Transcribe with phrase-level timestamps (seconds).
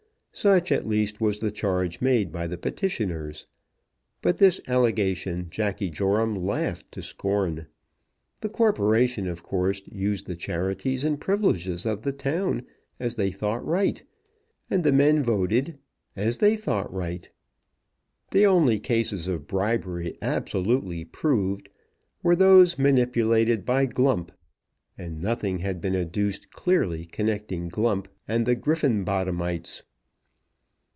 [0.33, 3.47] Such, at least, was the charge made by the petitioners.
[4.21, 7.67] But this allegation Jacky Joram laughed to scorn.
[8.39, 12.65] The corporation, of course, used the charities and privileges of the town
[12.97, 14.01] as they thought right;
[14.69, 15.77] and the men voted,
[16.15, 17.29] as they thought right.
[18.31, 21.67] The only cases of bribery absolutely proved
[22.23, 24.31] were those manipulated by Glump,
[24.97, 29.83] and nothing had been adduced clearly connecting Glump and the Griffenbottomites.